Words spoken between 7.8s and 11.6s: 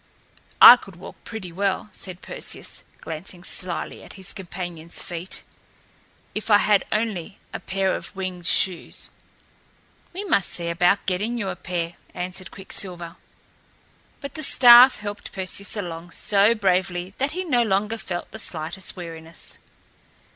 of winged shoes." "We must see about getting you a